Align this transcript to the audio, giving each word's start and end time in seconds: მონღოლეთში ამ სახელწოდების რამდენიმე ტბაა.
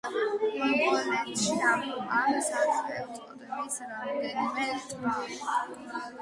მონღოლეთში 0.53 1.57
ამ 1.71 1.83
სახელწოდების 2.47 3.77
რამდენიმე 3.91 4.67
ტბაა. 4.95 6.03